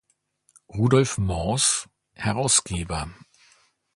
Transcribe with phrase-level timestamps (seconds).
[0.67, 2.87] Rudolf Mors, hrsg.